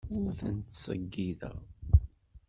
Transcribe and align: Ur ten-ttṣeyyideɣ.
Ur 0.19 0.31
ten-ttṣeyyideɣ. 0.39 1.57